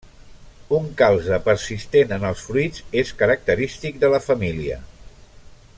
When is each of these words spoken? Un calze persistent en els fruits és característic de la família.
Un 0.77 0.87
calze 1.01 1.37
persistent 1.49 2.15
en 2.17 2.25
els 2.31 2.41
fruits 2.47 2.83
és 3.03 3.13
característic 3.21 4.01
de 4.05 4.11
la 4.15 4.23
família. 4.31 4.81